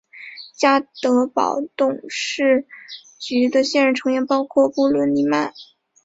[0.55, 2.65] 家得宝董事
[3.19, 5.53] 局的现任成员包括布伦尼曼。